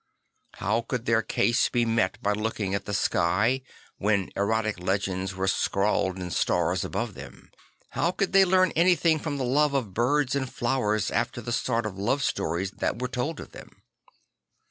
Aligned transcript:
How 0.55 0.81
could 0.81 1.05
their 1.05 1.21
case 1.21 1.69
be 1.69 1.85
met 1.85 2.19
by 2.23 2.31
looking 2.33 2.73
at 2.73 2.85
the 2.85 2.93
sky, 2.95 3.61
when 3.99 4.31
erotic 4.35 4.79
legends 4.79 5.35
were 5.35 5.47
scrawled 5.47 6.17
in 6.17 6.31
stars 6.31 6.83
across 6.83 7.11
it; 7.13 7.33
how 7.89 8.09
could 8.09 8.33
they 8.33 8.43
learn 8.43 8.71
anything 8.75 9.19
from 9.19 9.37
the 9.37 9.43
love 9.45 9.75
of 9.75 9.93
birds 9.93 10.33
and 10.33 10.51
flowers 10.51 11.11
after 11.11 11.39
the 11.39 11.51
sort 11.51 11.85
of 11.85 11.99
love 11.99 12.23
stories 12.23 12.71
that 12.71 12.99
were 12.99 13.07
told 13.09 13.39
of 13.39 13.51
them? 13.51 13.83